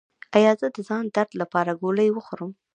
[0.37, 2.51] ایا زه د ځان درد لپاره ګولۍ وخورم؟